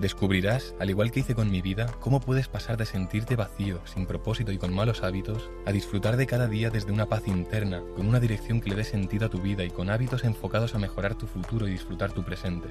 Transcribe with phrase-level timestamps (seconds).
[0.00, 4.06] Descubrirás, al igual que hice con mi vida, cómo puedes pasar de sentirte vacío, sin
[4.06, 8.08] propósito y con malos hábitos, a disfrutar de cada día desde una paz interna, con
[8.08, 11.14] una dirección que le dé sentido a tu vida y con hábitos enfocados a mejorar
[11.14, 12.68] tu futuro y disfrutar tu presente.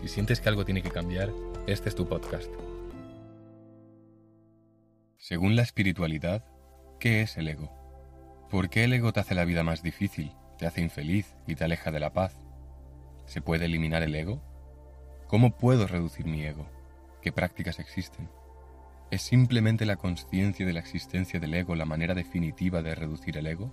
[0.00, 1.32] Si sientes que algo tiene que cambiar,
[1.66, 2.50] este es tu podcast.
[5.18, 6.44] Según la espiritualidad,
[7.00, 7.72] ¿qué es el ego?
[8.50, 11.64] ¿Por qué el ego te hace la vida más difícil, te hace infeliz y te
[11.64, 12.36] aleja de la paz?
[13.26, 14.51] ¿Se puede eliminar el ego?
[15.32, 16.66] ¿Cómo puedo reducir mi ego?
[17.22, 18.28] ¿Qué prácticas existen?
[19.10, 23.46] ¿Es simplemente la conciencia de la existencia del ego la manera definitiva de reducir el
[23.46, 23.72] ego?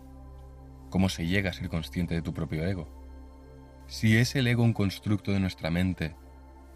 [0.90, 2.88] ¿Cómo se llega a ser consciente de tu propio ego?
[3.88, 6.16] Si es el ego un constructo de nuestra mente,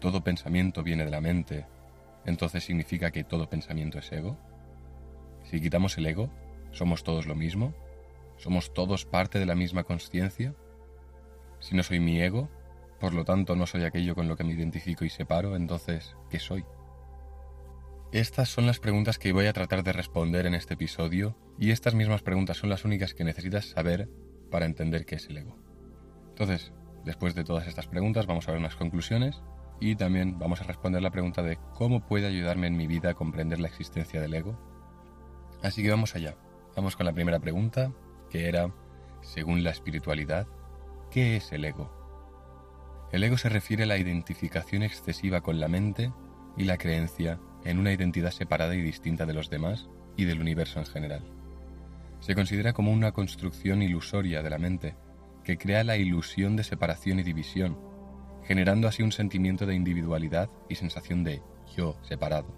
[0.00, 1.64] todo pensamiento viene de la mente,
[2.26, 4.36] entonces significa que todo pensamiento es ego?
[5.44, 6.28] Si quitamos el ego,
[6.72, 7.72] ¿somos todos lo mismo?
[8.36, 10.54] ¿Somos todos parte de la misma conciencia?
[11.58, 12.50] Si no soy mi ego,
[13.04, 16.38] por lo tanto, no soy aquello con lo que me identifico y separo, entonces, ¿qué
[16.38, 16.64] soy?
[18.12, 21.94] Estas son las preguntas que voy a tratar de responder en este episodio y estas
[21.94, 24.08] mismas preguntas son las únicas que necesitas saber
[24.50, 25.58] para entender qué es el ego.
[26.30, 26.72] Entonces,
[27.04, 29.42] después de todas estas preguntas vamos a ver unas conclusiones
[29.80, 33.14] y también vamos a responder la pregunta de cómo puede ayudarme en mi vida a
[33.14, 34.58] comprender la existencia del ego.
[35.62, 36.38] Así que vamos allá.
[36.74, 37.92] Vamos con la primera pregunta,
[38.30, 38.72] que era,
[39.20, 40.46] según la espiritualidad,
[41.10, 42.03] ¿qué es el ego?
[43.14, 46.12] El ego se refiere a la identificación excesiva con la mente
[46.56, 50.80] y la creencia en una identidad separada y distinta de los demás y del universo
[50.80, 51.22] en general.
[52.18, 54.96] Se considera como una construcción ilusoria de la mente
[55.44, 57.78] que crea la ilusión de separación y división,
[58.42, 61.40] generando así un sentimiento de individualidad y sensación de
[61.76, 62.52] yo separado.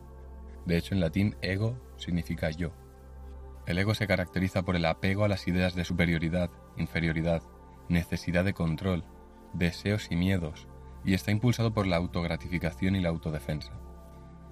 [0.65, 2.73] De hecho, en latín ego significa yo.
[3.67, 7.43] El ego se caracteriza por el apego a las ideas de superioridad, inferioridad,
[7.91, 9.05] necesidad de control,
[9.59, 10.69] deseos y miedos,
[11.05, 13.73] y está impulsado por la autogratificación y la autodefensa.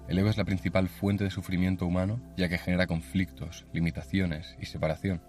[0.07, 4.67] El ego es la principal fuente de sufrimiento humano ya que genera conflictos, limitaciones y
[4.67, 5.21] separación.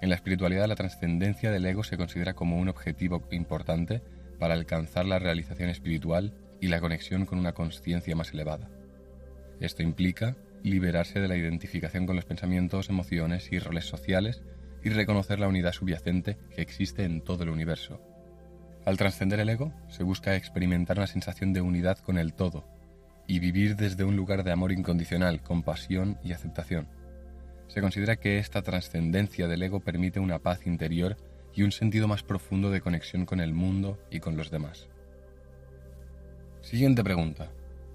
[0.00, 4.02] En la espiritualidad la trascendencia del ego se considera como un objetivo importante
[4.38, 8.70] para alcanzar la realización espiritual y la conexión con una conciencia más elevada.
[9.60, 14.42] Esto implica liberarse de la identificación con los pensamientos, emociones y roles sociales
[14.82, 18.00] y reconocer la unidad subyacente que existe en todo el universo,
[18.84, 22.64] al trascender el ego, se busca experimentar una sensación de unidad con el todo
[23.26, 26.88] y vivir desde un lugar de amor incondicional, compasión y aceptación.
[27.68, 31.16] Se considera que esta trascendencia del ego permite una paz interior
[31.54, 34.88] y un sentido más profundo de conexión con el mundo y con los demás.
[36.62, 37.50] Siguiente pregunta.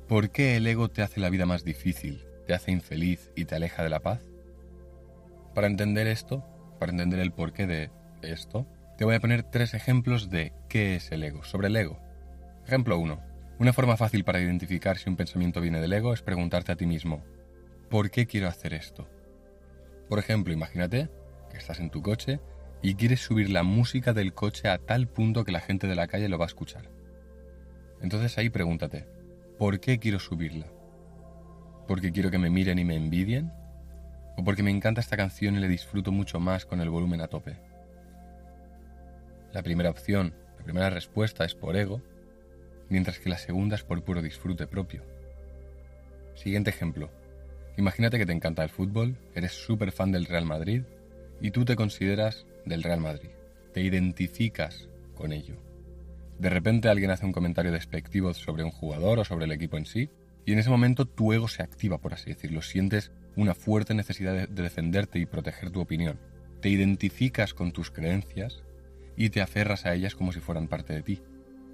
[0.08, 3.56] ¿Por qué el ego te hace la vida más difícil, te hace infeliz y te
[3.56, 4.22] aleja de la paz?
[5.54, 6.46] Para entender esto,
[6.80, 7.90] para entender el porqué de
[8.22, 8.68] esto,
[8.98, 12.00] te voy a poner tres ejemplos de qué es el ego, sobre el ego.
[12.66, 13.20] Ejemplo 1.
[13.60, 16.86] Una forma fácil para identificar si un pensamiento viene del ego es preguntarte a ti
[16.86, 17.24] mismo,
[17.90, 19.08] ¿por qué quiero hacer esto?
[20.08, 21.10] Por ejemplo, imagínate
[21.52, 22.40] que estás en tu coche
[22.82, 26.08] y quieres subir la música del coche a tal punto que la gente de la
[26.08, 26.90] calle lo va a escuchar.
[28.02, 29.08] Entonces ahí pregúntate,
[29.58, 30.68] ¿por qué quiero subirla?
[31.88, 33.52] ¿Porque quiero que me miren y me envidien?
[34.38, 37.28] ¿O porque me encanta esta canción y le disfruto mucho más con el volumen a
[37.28, 37.58] tope?
[39.56, 42.02] La primera opción, la primera respuesta es por ego,
[42.90, 45.02] mientras que la segunda es por puro disfrute propio.
[46.34, 47.10] Siguiente ejemplo.
[47.78, 50.82] Imagínate que te encanta el fútbol, eres súper fan del Real Madrid
[51.40, 53.30] y tú te consideras del Real Madrid.
[53.74, 55.56] Te identificas con ello.
[56.38, 59.86] De repente alguien hace un comentario despectivo sobre un jugador o sobre el equipo en
[59.86, 60.10] sí
[60.44, 62.62] y en ese momento tu ego se activa, por así decirlo.
[62.62, 66.20] Sientes una fuerte necesidad de defenderte y proteger tu opinión.
[66.60, 68.65] Te identificas con tus creencias
[69.18, 71.22] y te aferras a ellas como si fueran parte de ti.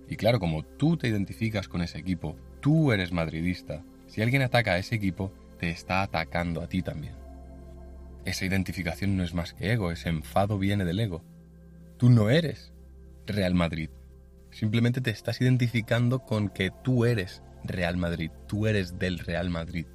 [0.08, 4.74] Y claro, como tú te identificas con ese equipo, tú eres madridista, si alguien ataca
[4.74, 7.14] a ese equipo, te está atacando a ti también.
[8.26, 11.24] Esa identificación no es más que ego, ese enfado viene del ego.
[11.98, 12.74] Tú no eres
[13.26, 13.90] Real Madrid.
[14.52, 19.86] Simplemente te estás identificando con que tú eres Real Madrid, tú eres del Real Madrid.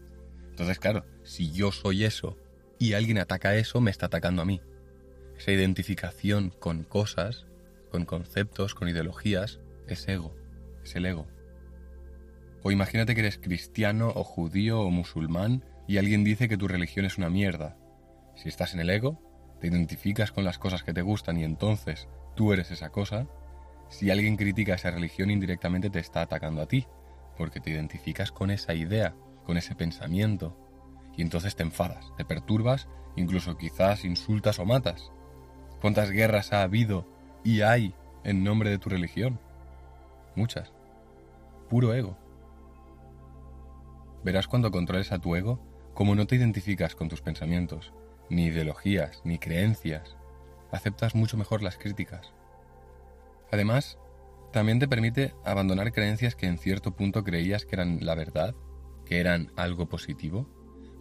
[0.51, 2.39] Entonces, claro, si yo soy eso
[2.79, 4.61] y alguien ataca eso, me está atacando a mí
[5.39, 7.47] esa identificación con cosas,
[7.91, 10.35] con conceptos, con ideologías, es ego,
[10.83, 11.27] es el ego.
[12.63, 17.05] O imagínate que eres cristiano o judío o musulmán y alguien dice que tu religión
[17.07, 17.77] es una mierda.
[18.35, 19.21] Si estás en el ego,
[19.61, 23.27] te identificas con las cosas que te gustan y entonces tú eres esa cosa,
[23.89, 26.89] Si alguien critica esa religión indirectamente te está atacando a ti,
[27.39, 30.59] porque te identificas con esa idea, con ese pensamiento,
[31.17, 35.13] y entonces te enfadas, te perturbas, incluso quizás insultas o matas.
[35.81, 37.07] ¿Cuántas guerras ha habido
[37.45, 37.95] y hay
[38.25, 39.39] en nombre de tu religión?
[40.35, 40.73] Muchas.
[41.69, 42.17] Puro ego.
[44.25, 45.61] Verás cuando controles a tu ego
[45.95, 47.93] como no te identificas con tus pensamientos,
[48.29, 50.17] ni ideologías, ni creencias,
[50.71, 52.33] aceptas mucho mejor las críticas.
[53.51, 53.99] Además,
[54.53, 58.55] también te permite abandonar creencias que en cierto punto creías que eran la verdad,
[59.05, 60.49] que eran algo positivo.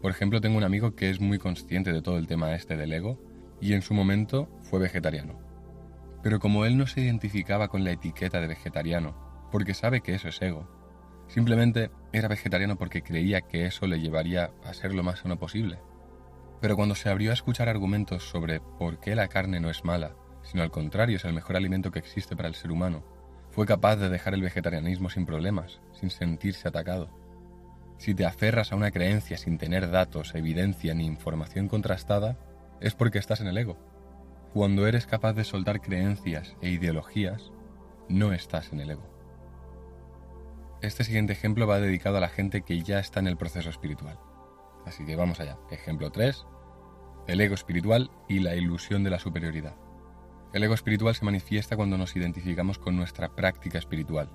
[0.01, 2.93] Por ejemplo, tengo un amigo que es muy consciente de todo el tema este del
[2.93, 3.19] ego
[3.59, 5.39] y en su momento fue vegetariano.
[6.23, 9.15] Pero como él no se identificaba con la etiqueta de vegetariano,
[9.51, 10.67] porque sabe que eso es ego,
[11.27, 15.79] simplemente era vegetariano porque creía que eso le llevaría a ser lo más sano posible.
[16.61, 20.15] Pero cuando se abrió a escuchar argumentos sobre por qué la carne no es mala,
[20.43, 23.03] sino al contrario es el mejor alimento que existe para el ser humano,
[23.51, 27.09] fue capaz de dejar el vegetarianismo sin problemas, sin sentirse atacado.
[27.97, 32.37] Si te aferras a una creencia sin tener datos, evidencia ni información contrastada,
[32.81, 33.77] es porque estás en el ego.
[34.53, 37.51] Cuando eres capaz de soltar creencias e ideologías,
[38.07, 39.15] no estás en el ego.
[40.81, 44.19] Este siguiente ejemplo va dedicado a la gente que ya está en el proceso espiritual.
[44.85, 45.57] Así que vamos allá.
[45.71, 46.45] Ejemplo 3.
[47.27, 49.75] El ego espiritual y la ilusión de la superioridad.
[50.53, 54.29] El ego espiritual se manifiesta cuando nos identificamos con nuestra práctica espiritual,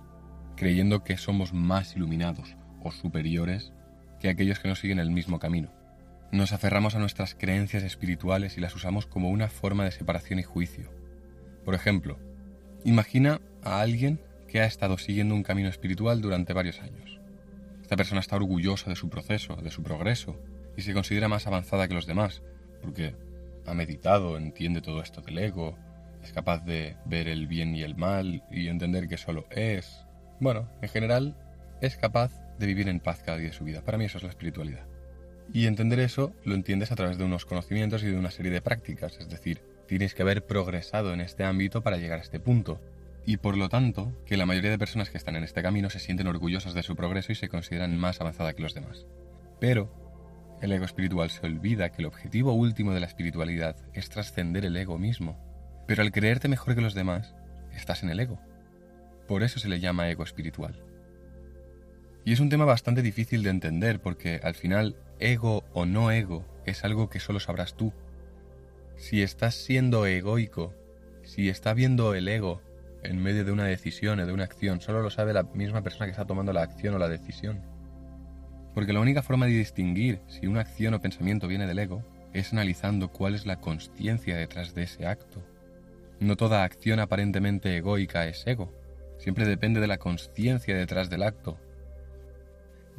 [0.56, 3.72] creyendo que somos más iluminados o superiores
[4.18, 5.79] que aquellos que nos siguen el mismo camino.
[6.32, 10.44] Nos aferramos a nuestras creencias espirituales y las usamos como una forma de separación y
[10.44, 10.88] juicio.
[11.64, 12.18] Por ejemplo,
[12.84, 17.18] imagina a alguien que ha estado siguiendo un camino espiritual durante varios años.
[17.82, 20.36] Esta persona está orgullosa de su proceso, de su progreso,
[20.76, 22.42] y se considera más avanzada que los demás,
[22.80, 23.16] porque
[23.66, 25.76] ha meditado, entiende todo esto del ego,
[26.22, 30.06] es capaz de ver el bien y el mal y entender que solo es.
[30.38, 31.36] Bueno, en general,
[31.80, 32.30] es capaz
[32.60, 33.82] de vivir en paz cada día de su vida.
[33.82, 34.86] Para mí eso es la espiritualidad.
[35.52, 38.62] Y entender eso lo entiendes a través de unos conocimientos y de una serie de
[38.62, 42.80] prácticas, es decir, tienes que haber progresado en este ámbito para llegar a este punto.
[43.26, 45.98] Y por lo tanto, que la mayoría de personas que están en este camino se
[45.98, 49.06] sienten orgullosas de su progreso y se consideran más avanzada que los demás.
[49.60, 49.92] Pero,
[50.62, 54.76] el ego espiritual se olvida que el objetivo último de la espiritualidad es trascender el
[54.76, 55.50] ego mismo
[55.90, 57.34] pero al creerte mejor que los demás,
[57.74, 58.38] estás en el ego.
[59.26, 60.84] Por eso se le llama ego espiritual.
[62.24, 66.44] Y es un tema bastante difícil de entender porque al final, ego o no ego
[66.66, 67.92] es algo que solo sabrás tú.
[68.96, 70.74] Si estás siendo egoico,
[71.22, 72.60] si está viendo el ego
[73.02, 76.06] en medio de una decisión o de una acción, solo lo sabe la misma persona
[76.06, 77.60] que está tomando la acción o la decisión.
[78.74, 82.52] Porque la única forma de distinguir si una acción o pensamiento viene del ego es
[82.52, 85.42] analizando cuál es la consciencia detrás de ese acto.
[86.20, 88.72] No toda acción aparentemente egoica es ego.
[89.18, 91.58] Siempre depende de la conciencia detrás del acto.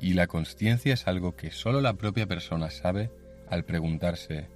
[0.02, 3.12] Y la conciencia es algo que solo la propia persona sabe
[3.48, 4.48] al preguntarse,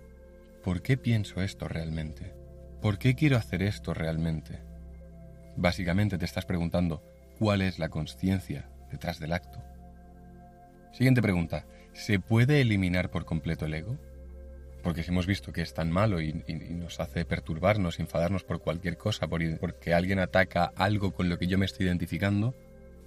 [0.63, 2.33] ¿por qué pienso esto realmente?
[2.81, 4.59] ¿Por qué quiero hacer esto realmente?
[5.55, 7.03] Básicamente te estás preguntando,
[7.39, 9.61] ¿cuál es la conciencia detrás del acto?
[10.91, 13.97] Siguiente pregunta, ¿se puede eliminar por completo el ego?
[14.85, 16.31] porque si hemos visto que es tan malo y,
[16.69, 21.57] nos hace perturbarnos, enfadarnos por cualquier cosa, porque alguien ataca algo con lo que yo
[21.57, 22.53] me estoy identificando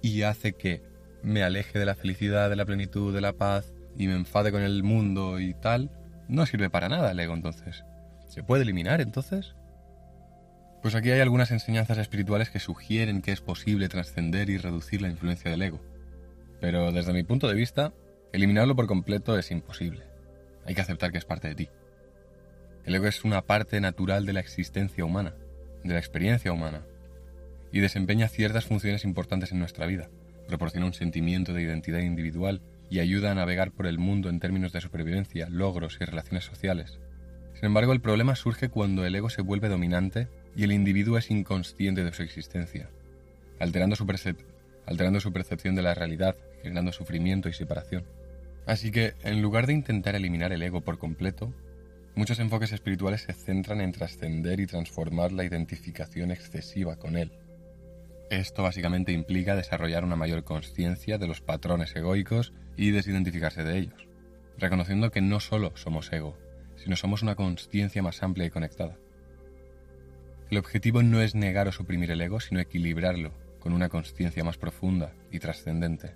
[0.01, 0.81] y hace que
[1.23, 4.61] me aleje de la felicidad, de la plenitud, de la paz y me enfade con
[4.61, 5.91] el mundo y tal,
[6.27, 7.83] no sirve para nada el ego entonces.
[8.27, 9.55] ¿Se puede eliminar entonces?
[10.81, 15.09] Pues aquí hay algunas enseñanzas espirituales que sugieren que es posible trascender y reducir la
[15.09, 15.81] influencia del ego.
[16.61, 17.93] Pero desde mi punto de vista,
[18.31, 20.03] eliminarlo por completo es imposible.
[20.65, 21.69] Hay que aceptar que es parte de ti.
[22.85, 25.35] El ego es una parte natural de la existencia humana,
[25.83, 26.83] de la experiencia humana,
[27.71, 30.09] y desempeña ciertas funciones importantes en nuestra vida.
[30.49, 34.73] Proporciona un sentimiento de identidad individual y ayuda a navegar por el mundo en términos
[34.73, 36.97] de supervivencia, logros y relaciones sociales.
[37.53, 41.29] Sin embargo, el problema surge cuando el ego se vuelve dominante y el individuo es
[41.29, 42.89] inconsciente de su existencia,
[43.59, 48.05] alterando su, percepción de la realidad, generando sufrimiento y separación.
[48.65, 51.53] Así que, en lugar de intentar eliminar el ego por completo,
[52.15, 57.31] muchos enfoques espirituales se centran en trascender y transformar la identificación excesiva con él.
[58.29, 64.07] Esto básicamente implica desarrollar una mayor conciencia de los patrones egoicos y desidentificarse de ellos,
[64.57, 66.37] reconociendo que no solo somos ego,
[66.75, 68.97] sino somos una conciencia más amplia y conectada.
[70.51, 74.57] El objetivo no es negar o suprimir el ego, sino equilibrarlo con una conciencia más
[74.57, 76.15] profunda y trascendente.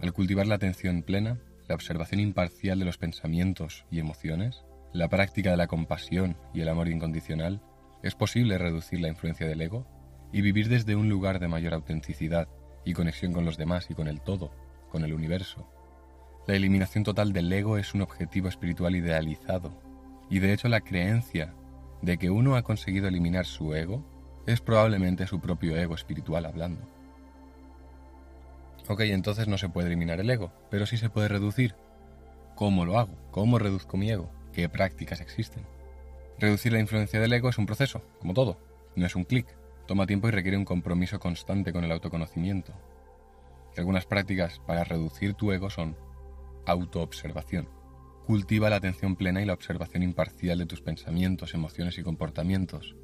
[0.00, 5.50] Al cultivar la atención plena, la observación imparcial de los pensamientos y emociones, la práctica
[5.50, 7.60] de la compasión y el amor incondicional,
[8.02, 9.86] es posible reducir la influencia del ego
[10.32, 12.48] y vivir desde un lugar de mayor autenticidad
[12.84, 14.50] y conexión con los demás y con el todo,
[14.90, 15.66] con el universo.
[16.46, 19.72] La eliminación total del ego es un objetivo espiritual idealizado,
[20.28, 21.54] y de hecho la creencia
[22.00, 24.04] de que uno ha conseguido eliminar su ego
[24.46, 26.82] es probablemente su propio ego espiritual hablando.
[28.88, 31.76] Ok, entonces no se puede eliminar el ego, pero sí se puede reducir.
[32.56, 33.16] ¿Cómo lo hago?
[33.30, 34.30] ¿Cómo reduzco mi ego?
[34.52, 35.64] ¿Qué prácticas existen?
[36.38, 38.58] Reducir la influencia del ego es un proceso, como todo,
[38.96, 39.46] no es un clic.
[39.92, 42.72] Toma tiempo y requiere un compromiso constante con el autoconocimiento.
[43.76, 45.98] algunas prácticas para reducir tu ego son
[46.64, 47.68] autoobservación.
[48.24, 52.96] Cultiva la atención plena y la observación imparcial de tus pensamientos, emociones y comportamientos.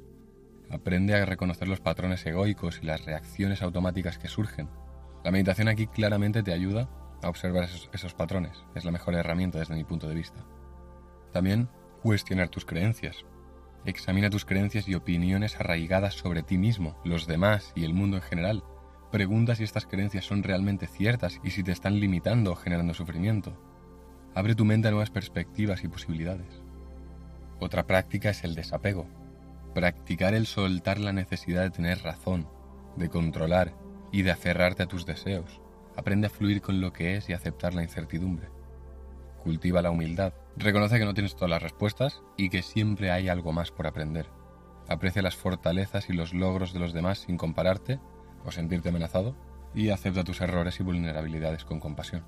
[0.71, 4.67] Aprende a reconocer los patrones egoicos y las reacciones automáticas que surgen.
[5.23, 6.89] La meditación aquí claramente te ayuda
[7.21, 8.65] a observar esos, esos patrones.
[8.73, 10.43] Es la mejor herramienta desde mi punto de vista.
[11.33, 11.69] También
[12.01, 13.25] cuestionar tus creencias.
[13.85, 18.23] Examina tus creencias y opiniones arraigadas sobre ti mismo, los demás y el mundo en
[18.23, 18.63] general.
[19.11, 23.57] Pregunta si estas creencias son realmente ciertas y si te están limitando o generando sufrimiento.
[24.35, 26.61] Abre tu mente a nuevas perspectivas y posibilidades.
[27.59, 29.07] Otra práctica es el desapego.
[29.73, 32.47] Practicar el soltar la necesidad de tener razón,
[32.95, 33.73] de controlar
[34.11, 35.61] y de aferrarte a tus deseos.
[35.95, 38.49] Aprende a fluir con lo que es y aceptar la incertidumbre.
[39.43, 40.33] Cultiva la humildad.
[40.59, 44.25] Reconoce que no tienes todas las respuestas y que siempre hay algo más por aprender.
[44.89, 47.97] Aprecia las fortalezas y los logros de los demás sin compararte
[48.43, 49.37] o sentirte amenazado
[49.73, 52.25] y acepta tus errores y vulnerabilidades con compasión.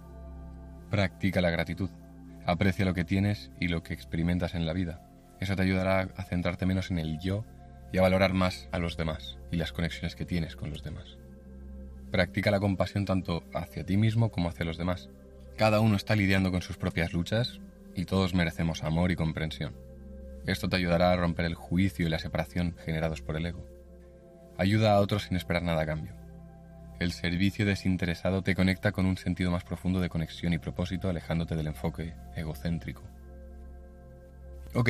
[0.89, 1.89] Practica la gratitud.
[2.45, 5.05] Aprecia lo que tienes y lo que experimentas en la vida.
[5.41, 7.43] Eso te ayudará a centrarte menos en el yo
[7.91, 11.17] y a valorar más a los demás y las conexiones que tienes con los demás.
[12.11, 15.09] Practica la compasión tanto hacia ti mismo como hacia los demás.
[15.57, 17.59] Cada uno está lidiando con sus propias luchas
[17.95, 19.75] y todos merecemos amor y comprensión.
[20.45, 23.65] Esto te ayudará a romper el juicio y la separación generados por el ego.
[24.57, 26.13] Ayuda a otros sin esperar nada a cambio.
[26.99, 31.55] El servicio desinteresado te conecta con un sentido más profundo de conexión y propósito, alejándote
[31.55, 33.03] del enfoque egocéntrico.
[34.73, 34.89] Ok,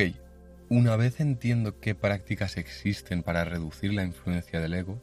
[0.68, 5.00] una vez entiendo qué prácticas existen para reducir la influencia del ego,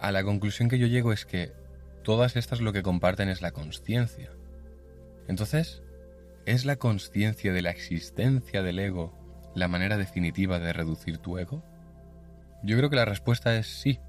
[0.00, 1.52] a la conclusión que yo llego es que
[2.02, 4.30] todas estas lo que comparten es la conciencia.
[5.26, 5.82] Entonces,
[6.48, 9.12] ¿es la conciencia de la existencia del ego
[9.54, 11.62] la manera definitiva de reducir tu ego?
[12.62, 14.00] Yo creo que la respuesta es sí.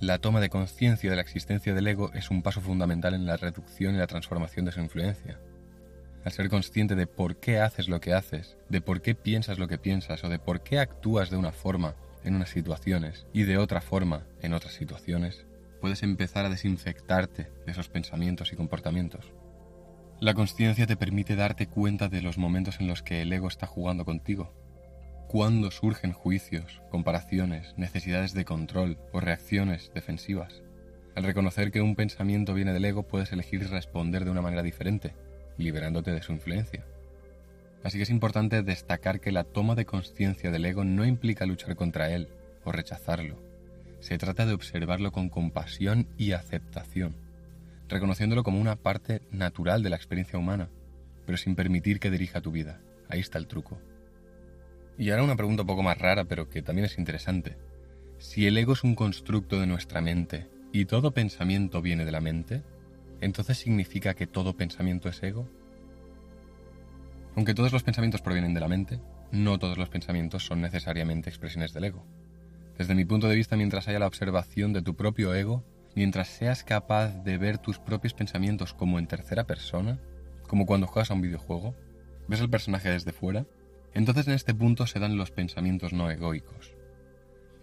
[0.00, 3.36] La toma de conciencia de la existencia del ego es un paso fundamental en la
[3.36, 5.38] reducción y la transformación de su influencia.
[6.24, 9.68] Al ser consciente de por qué haces lo que haces, de por qué piensas lo
[9.68, 13.58] que piensas o de por qué actúas de una forma en unas situaciones y de
[13.58, 15.46] otra forma en otras situaciones,
[15.80, 19.32] puedes empezar a desinfectarte de esos pensamientos y comportamientos.
[20.18, 23.66] La conciencia te permite darte cuenta de los momentos en los que el ego está
[23.66, 24.50] jugando contigo.
[25.28, 30.62] Cuando surgen juicios, comparaciones, necesidades de control o reacciones defensivas.
[31.14, 35.14] Al reconocer que un pensamiento viene del ego, puedes elegir responder de una manera diferente,
[35.58, 36.86] liberándote de su influencia.
[37.84, 41.76] Así que es importante destacar que la toma de conciencia del ego no implica luchar
[41.76, 42.28] contra él
[42.64, 43.36] o rechazarlo.
[44.00, 47.25] Se trata de observarlo con compasión y aceptación
[47.88, 50.68] reconociéndolo como una parte natural de la experiencia humana,
[51.24, 52.80] pero sin permitir que dirija tu vida.
[53.08, 53.78] Ahí está el truco.
[54.98, 57.56] Y ahora una pregunta un poco más rara, pero que también es interesante.
[58.18, 62.20] Si el ego es un constructo de nuestra mente y todo pensamiento viene de la
[62.20, 62.62] mente,
[63.20, 65.48] ¿entonces significa que todo pensamiento es ego?
[67.34, 69.00] Aunque todos los pensamientos provienen de la mente,
[69.30, 72.06] no todos los pensamientos son necesariamente expresiones del ego.
[72.78, 75.62] Desde mi punto de vista, mientras haya la observación de tu propio ego,
[75.96, 79.98] mientras seas capaz de ver tus propios pensamientos como en tercera persona,
[80.46, 81.74] como cuando juegas a un videojuego,
[82.28, 83.46] ves al personaje desde fuera,
[83.94, 86.74] entonces en este punto se dan los pensamientos no egoicos.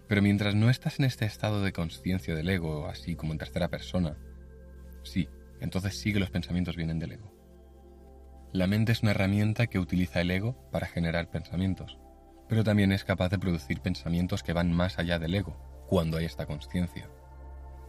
[0.08, 3.68] Pero mientras no estás en este estado de conciencia del ego, así como en tercera
[3.68, 4.16] persona,
[5.04, 5.28] sí,
[5.60, 7.32] entonces sí que los pensamientos vienen del ego.
[8.52, 11.98] La mente es una herramienta que utiliza el ego para generar pensamientos,
[12.48, 16.24] pero también es capaz de producir pensamientos que van más allá del ego, cuando hay
[16.24, 17.08] esta conciencia.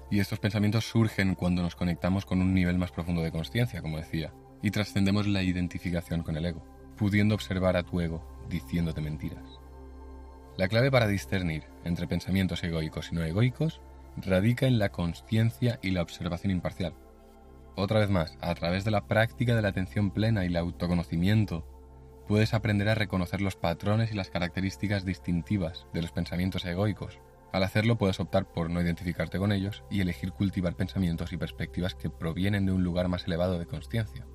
[0.09, 3.97] Y estos pensamientos surgen cuando nos conectamos con un nivel más profundo de conciencia, como
[3.97, 6.63] decía, y trascendemos la identificación con el ego,
[6.95, 9.59] pudiendo observar a tu ego diciéndote mentiras.
[10.57, 13.81] La clave para discernir entre pensamientos egoicos y no egoicos
[14.17, 16.93] radica en la conciencia y la observación imparcial.
[17.75, 21.67] Otra vez más, a través de la práctica de la atención plena y el autoconocimiento,
[22.27, 27.19] puedes aprender a reconocer los patrones y las características distintivas de los pensamientos egoicos
[27.55, 31.95] al hacerlo puedes optar por no identificarte con ellos y elegir cultivar pensamientos y perspectivas
[31.95, 34.27] que provienen de un lugar más elevado de conciencia.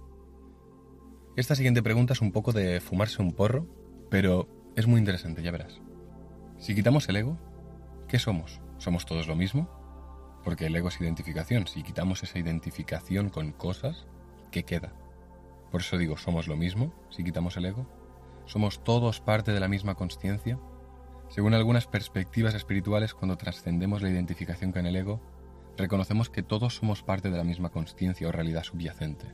[1.37, 3.67] Esta siguiente pregunta es un poco de fumarse un porro,
[4.11, 5.81] pero es muy interesante, ya verás.
[6.59, 7.39] Si quitamos el ego,
[8.09, 8.61] ¿qué somos?
[8.79, 9.81] ¿Somos todos lo mismo?
[10.45, 11.67] porque el ego es identificación.
[11.67, 14.07] Si quitamos esa identificación con cosas,
[14.51, 14.93] ¿qué queda?
[15.71, 17.87] Por eso digo, somos lo mismo si quitamos el ego.
[18.47, 20.59] Somos todos parte de la misma conciencia.
[21.31, 25.21] Según algunas perspectivas espirituales, cuando trascendemos la identificación con el ego,
[25.77, 29.27] reconocemos que todos somos parte de la misma conciencia o realidad subyacente.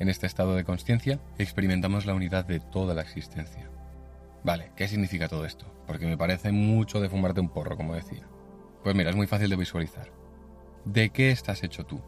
[0.00, 3.70] En este estado de conciencia experimentamos la unidad de toda la existencia.
[4.42, 5.66] Vale, ¿qué significa todo esto?
[5.86, 8.26] Porque me parece mucho de fumarte un porro, como decía.
[8.82, 10.10] Pues mira, es muy fácil de visualizar.
[10.84, 12.00] ¿De qué estás hecho tú?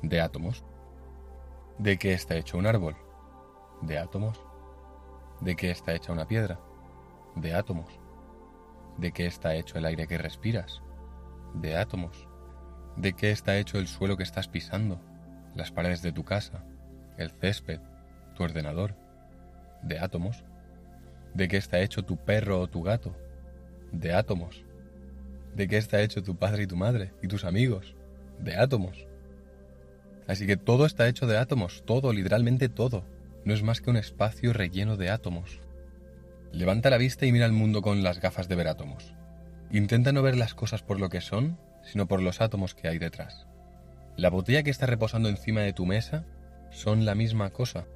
[0.00, 0.64] De átomos.
[1.76, 2.96] ¿De qué está hecho un árbol?
[3.82, 4.40] De átomos.
[5.40, 6.60] ¿De qué está hecha una piedra?
[7.34, 7.98] De átomos.
[8.98, 10.82] ¿De qué está hecho el aire que respiras?
[11.54, 12.26] De átomos.
[12.96, 15.00] ¿De qué está hecho el suelo que estás pisando?
[15.54, 16.64] Las paredes de tu casa,
[17.16, 17.80] el césped,
[18.34, 18.96] tu ordenador.
[19.82, 20.44] De átomos.
[21.32, 23.16] ¿De qué está hecho tu perro o tu gato?
[23.92, 24.64] De átomos.
[25.54, 27.94] ¿De qué está hecho tu padre y tu madre y tus amigos?
[28.40, 29.06] De átomos.
[30.26, 33.04] Así que todo está hecho de átomos, todo, literalmente todo.
[33.44, 35.60] No es más que un espacio relleno de átomos.
[36.52, 39.14] Levanta la vista y mira el mundo con las gafas de ver átomos.
[39.70, 42.98] Intenta no ver las cosas por lo que son, sino por los átomos que hay
[42.98, 43.46] detrás.
[44.16, 46.24] La botella que está reposando encima de tu mesa
[46.70, 47.86] son la misma cosa.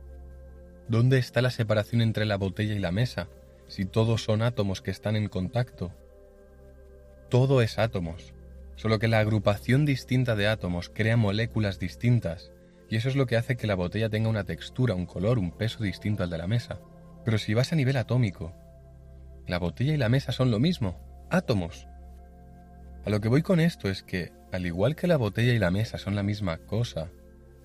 [0.88, 3.28] ¿Dónde está la separación entre la botella y la mesa,
[3.68, 5.92] si todos son átomos que están en contacto?
[7.32, 8.34] todo es átomos,
[8.76, 12.52] solo que la agrupación distinta de átomos crea moléculas distintas,
[12.90, 15.50] y eso es lo que hace que la botella tenga una textura, un color, un
[15.50, 16.78] peso distinto al de la mesa.
[17.24, 18.52] Pero si vas a nivel atómico,
[19.46, 20.98] la botella y la mesa son lo mismo,
[21.30, 21.86] átomos.
[23.04, 25.70] A lo que voy con esto es que, al igual que la botella y la
[25.70, 27.10] mesa son la misma cosa,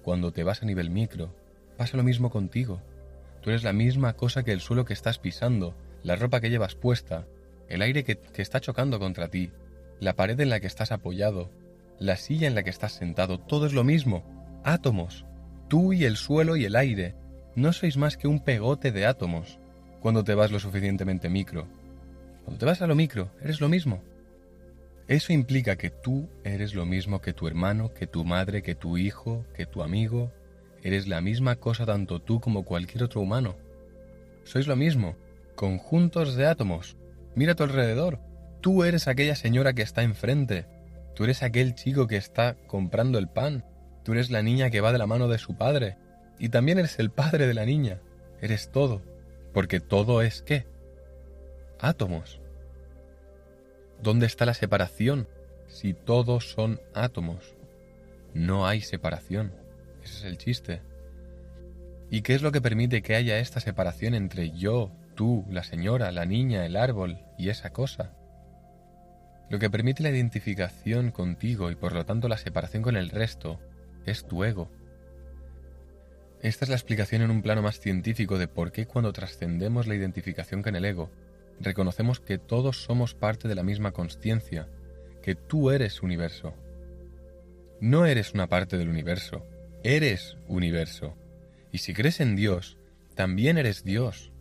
[0.01, 1.35] cuando te vas a nivel micro,
[1.77, 2.81] pasa lo mismo contigo.
[3.41, 6.75] Tú eres la misma cosa que el suelo que estás pisando, la ropa que llevas
[6.75, 7.27] puesta,
[7.69, 9.51] el aire que, está chocando contra ti,
[9.99, 11.51] la pared en la que estás apoyado,
[11.99, 14.23] la silla en la que estás sentado, todo es lo mismo.
[14.63, 15.25] Átomos.
[15.67, 17.15] Tú y el suelo y el aire.
[17.57, 19.57] No sois más que un pegote de átomos
[19.99, 21.67] cuando te vas lo suficientemente micro.
[22.43, 24.03] Cuando te vas a lo micro, eres lo mismo.
[25.07, 28.99] Eso implica que tú eres lo mismo que tu hermano, que tu madre, que tu
[28.99, 30.31] hijo, que tu amigo.
[30.83, 33.55] Eres la misma cosa tanto tú como cualquier otro humano.
[34.43, 35.15] Sois lo mismo,
[35.55, 36.95] conjuntos de átomos,
[37.33, 38.19] Mira a tu alrededor.
[38.61, 40.67] Tú eres aquella señora que está enfrente.
[41.15, 43.65] Tú eres aquel chico que está comprando el pan.
[44.03, 45.97] Tú eres la niña que va de la mano de su padre.
[46.39, 47.99] Y también eres el padre de la niña.
[48.41, 49.01] Eres todo.
[49.53, 50.65] Porque todo es qué?
[51.79, 52.39] Átomos.
[54.01, 55.27] ¿Dónde está la separación
[55.67, 57.55] si todos son átomos?
[58.33, 59.51] No hay separación.
[60.03, 60.81] Ese es el chiste.
[62.09, 66.11] ¿Y qué es lo que permite que haya esta separación entre yo, tú, la señora,
[66.13, 68.13] la niña, el árbol y esa cosa.
[69.49, 73.59] Lo que permite la identificación contigo y por lo tanto la separación con el resto
[74.05, 74.69] es tu ego.
[76.41, 79.95] Esta es la explicación en un plano más científico de por qué cuando trascendemos la
[79.95, 81.09] identificación con el ego,
[81.59, 84.67] reconocemos que todos somos parte de la misma conciencia,
[85.23, 86.53] que tú eres universo.
[87.81, 89.45] No eres una parte del universo,
[89.83, 91.15] eres universo.
[91.71, 92.77] Y si crees en Dios,
[93.15, 94.31] también eres Dios.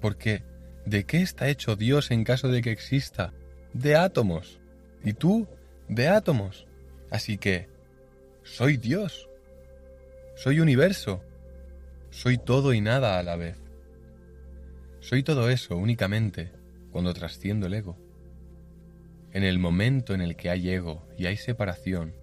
[0.00, 0.42] Porque,
[0.84, 3.32] ¿de qué está hecho Dios en caso de que exista?
[3.72, 4.60] De átomos.
[5.02, 5.48] ¿Y tú?
[5.88, 6.66] De átomos.
[7.10, 7.68] Así que,
[8.42, 9.28] soy Dios.
[10.36, 11.22] Soy universo.
[12.10, 13.56] Soy todo y nada a la vez.
[14.98, 16.50] Soy todo eso únicamente
[16.90, 17.96] cuando trasciendo el ego.
[19.32, 22.14] En el momento en el que hay ego y hay separación,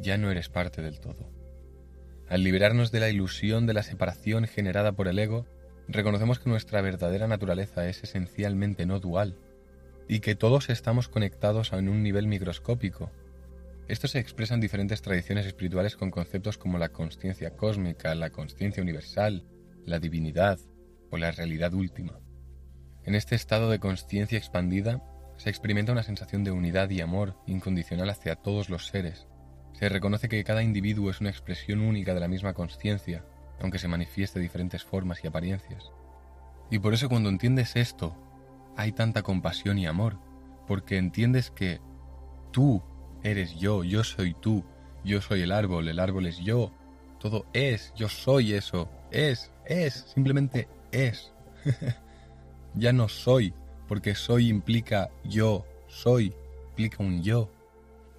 [0.00, 1.30] ya no eres parte del todo.
[2.28, 5.46] Al liberarnos de la ilusión de la separación generada por el ego,
[5.86, 9.36] reconocemos que nuestra verdadera naturaleza es esencialmente no dual
[10.08, 13.10] y que todos estamos conectados en un nivel microscópico.
[13.90, 18.84] Esto se expresa en diferentes tradiciones espirituales con conceptos como la conciencia cósmica, la conciencia
[18.84, 19.44] universal,
[19.84, 20.60] la divinidad
[21.10, 22.20] o la realidad última.
[23.02, 25.02] En este estado de conciencia expandida
[25.38, 29.26] se experimenta una sensación de unidad y amor incondicional hacia todos los seres.
[29.72, 33.24] Se reconoce que cada individuo es una expresión única de la misma conciencia
[33.60, 35.90] aunque se manifieste diferentes formas y apariencias.
[36.70, 38.16] Y por eso cuando entiendes esto,
[38.76, 40.20] hay tanta compasión y amor,
[40.68, 41.80] porque entiendes que
[42.52, 42.84] tú
[43.22, 44.64] eres yo, yo soy tú,
[45.04, 46.72] yo soy el árbol, el árbol es yo,
[47.18, 51.32] todo es, yo soy eso, es, es, simplemente es.
[52.74, 53.54] ya no soy,
[53.88, 56.34] porque soy implica yo, soy,
[56.70, 57.50] implica un yo.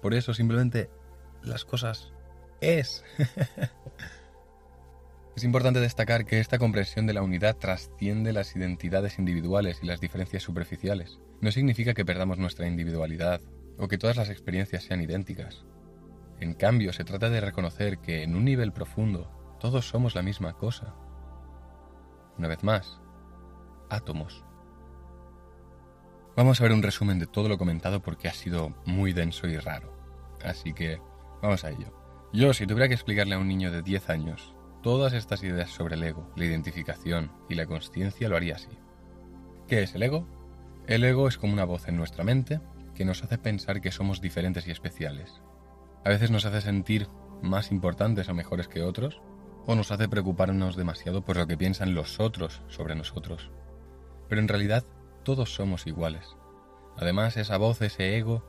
[0.00, 0.90] Por eso simplemente
[1.42, 2.12] las cosas
[2.60, 3.04] es.
[5.34, 9.98] Es importante destacar que esta comprensión de la unidad trasciende las identidades individuales y las
[9.98, 11.20] diferencias superficiales.
[11.40, 13.40] No significa que perdamos nuestra individualidad
[13.78, 15.64] o que todas las experiencias sean idénticas.
[16.40, 19.30] En cambio, se trata de reconocer que en un nivel profundo
[19.60, 20.94] todos somos la misma cosa.
[22.36, 23.00] Una vez más,
[23.88, 24.44] átomos.
[26.34, 29.56] Vamos a ver un resumen de todo lo comentado porque ha sido muy denso y
[29.58, 29.94] raro.
[30.42, 31.00] Así que
[31.42, 31.92] vamos a ello.
[32.32, 35.94] Yo, si tuviera que explicarle a un niño de 10 años todas estas ideas sobre
[35.94, 38.70] el ego, la identificación y la consciencia, lo haría así.
[39.68, 40.26] ¿Qué es el ego?
[40.86, 42.60] El ego es como una voz en nuestra mente
[42.94, 45.40] que nos hace pensar que somos diferentes y especiales.
[46.04, 47.08] A veces nos hace sentir
[47.42, 49.20] más importantes o mejores que otros,
[49.66, 53.50] o nos hace preocuparnos demasiado por lo que piensan los otros sobre nosotros.
[54.28, 54.84] Pero en realidad
[55.22, 56.36] todos somos iguales.
[56.96, 58.44] Además, esa voz, ese ego,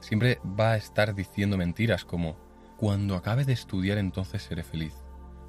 [0.00, 2.36] siempre va a estar diciendo mentiras como,
[2.76, 4.94] cuando acabe de estudiar entonces seré feliz,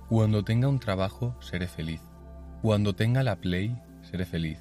[0.10, 2.01] cuando tenga un trabajo seré feliz,
[2.62, 4.60] cuando tenga la play seré feliz.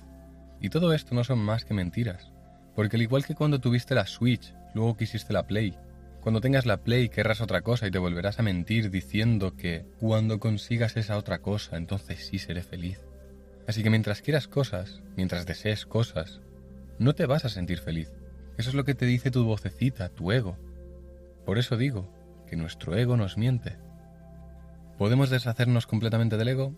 [0.61, 2.33] Y todo esto no son más que mentiras,
[2.75, 5.77] porque al igual que cuando tuviste la Switch, luego quisiste la Play,
[6.25, 10.41] cuando tengas la Play querrás otra cosa y te volverás a mentir diciendo que cuando
[10.41, 12.99] consigas esa otra cosa entonces sí seré feliz.
[13.69, 16.41] Así que mientras quieras cosas, mientras desees cosas,
[16.99, 18.11] no te vas a sentir feliz.
[18.57, 20.57] Eso es lo que te dice tu vocecita, tu ego.
[21.45, 22.09] Por eso digo
[22.49, 23.77] que nuestro ego nos miente.
[24.97, 26.73] ¿Podemos deshacernos completamente del ego?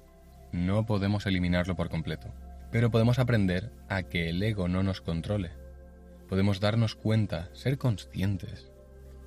[0.50, 2.35] No podemos eliminarlo por completo,
[2.72, 5.52] pero podemos aprender a que el ego no nos controle.
[6.29, 8.71] Podemos darnos cuenta, ser conscientes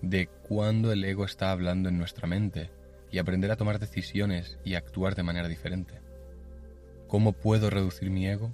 [0.01, 2.71] de cuándo el ego está hablando en nuestra mente
[3.11, 6.01] y aprender a tomar decisiones y actuar de manera diferente.
[7.07, 8.53] ¿Cómo puedo reducir mi ego?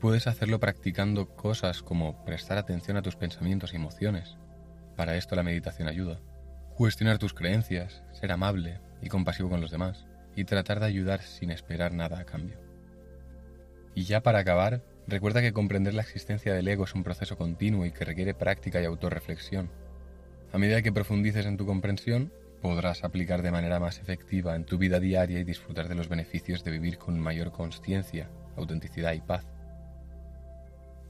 [0.00, 4.36] Puedes hacerlo practicando cosas como prestar atención a tus pensamientos y emociones.
[4.96, 6.20] Para esto la meditación ayuda.
[6.76, 11.50] Cuestionar tus creencias, ser amable y compasivo con los demás, y tratar de ayudar sin
[11.50, 12.58] esperar nada a cambio.
[13.94, 17.86] Y ya para acabar, recuerda que comprender la existencia del ego es un proceso continuo
[17.86, 19.70] y que requiere práctica y autorreflexión.
[20.52, 24.78] A medida que profundices en tu comprensión, podrás aplicar de manera más efectiva en tu
[24.78, 29.44] vida diaria y disfrutar de los beneficios de vivir con mayor conciencia, autenticidad y paz.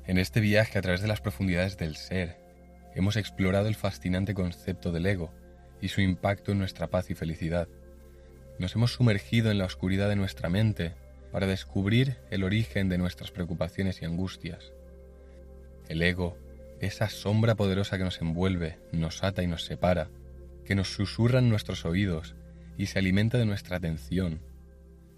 [0.06, 2.36] En este viaje a través de las profundidades del ser,
[2.94, 5.30] hemos explorado el fascinante concepto del ego
[5.80, 7.68] y su impacto en nuestra paz y felicidad.
[8.58, 10.94] Nos hemos sumergido en la oscuridad de nuestra mente
[11.34, 14.72] para descubrir el origen de nuestras preocupaciones y angustias.
[15.88, 16.38] El ego,
[16.78, 20.10] esa sombra poderosa que nos envuelve, nos ata y nos separa,
[20.64, 22.36] que nos susurra en nuestros oídos
[22.78, 24.42] y se alimenta de nuestra atención.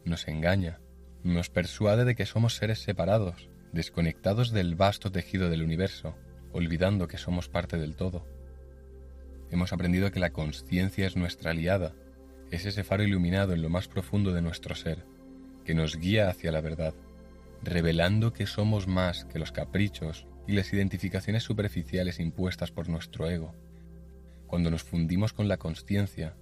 [0.06, 0.80] Nos engaña,
[1.22, 6.16] nos persuade de que somos seres separados, desconectados del vasto tejido del universo,
[6.50, 8.26] olvidando que somos parte del todo.
[9.50, 11.92] Hemos aprendido que la conciencia es nuestra aliada,
[12.50, 15.04] es ese faro iluminado en lo más profundo de nuestro ser,
[15.66, 16.94] que nos guía hacia la verdad,
[17.60, 23.52] revelando que somos más que los caprichos y las identificaciones superficiales impuestas por nuestro ego.
[24.46, 26.36] Cuando nos fundimos con la conciencia,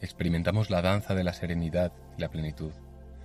[0.00, 2.72] experimentamos la danza de la serenidad y la plenitud.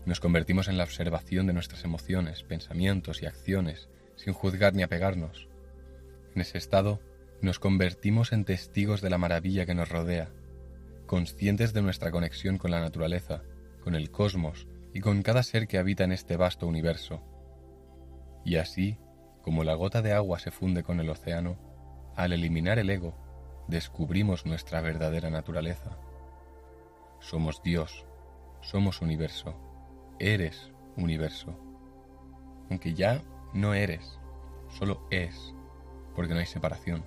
[0.05, 5.47] Nos convertimos en la observación de nuestras emociones, pensamientos y acciones, sin juzgar ni apegarnos.
[6.35, 7.01] En ese estado,
[7.41, 10.29] nos convertimos en testigos de la maravilla que nos rodea,
[11.07, 13.41] conscientes de nuestra conexión con la naturaleza,
[13.83, 17.21] con el cosmos y con cada ser que habita en este vasto universo.
[18.43, 18.97] Y así,
[19.41, 21.57] como la gota de agua se funde con el océano,
[22.15, 23.15] al eliminar el ego,
[23.67, 25.97] descubrimos nuestra verdadera naturaleza.
[27.19, 28.05] Somos Dios,
[28.61, 29.55] somos universo,
[30.19, 31.55] eres universo.
[32.69, 33.21] Aunque ya
[33.53, 34.19] no eres,
[34.69, 35.53] solo es,
[36.15, 37.03] porque no hay separación.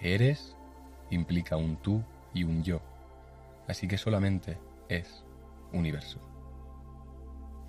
[0.00, 0.56] Eres
[1.10, 2.80] implica un tú y un yo,
[3.68, 5.24] así que solamente es
[5.72, 6.33] universo.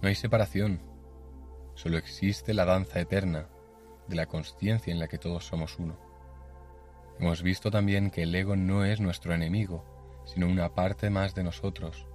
[0.06, 0.82] No hay separación,
[1.74, 3.50] solo existe la danza eterna
[4.08, 5.98] de la conciencia en la que todos somos uno.
[7.20, 9.84] Hemos visto también que el ego no es nuestro enemigo,
[10.24, 12.06] sino una parte más de nosotros.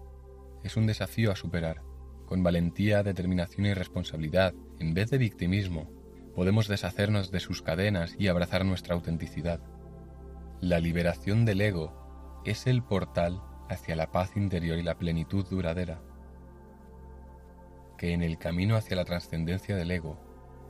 [0.63, 1.83] Es un desafío a superar.
[2.27, 5.91] Con valentía, determinación y responsabilidad, en vez de victimismo,
[6.37, 9.61] podemos deshacernos de sus cadenas y abrazar nuestra autenticidad.
[10.61, 16.01] La liberación del ego es el portal hacia la paz interior y la plenitud duradera.
[18.01, 20.17] Que en el camino hacia la trascendencia del ego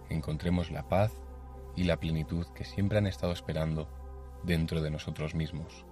[0.08, 1.12] encontremos la paz
[1.76, 3.88] y la plenitud que siempre han estado esperando
[4.42, 5.86] dentro de nosotros mismos.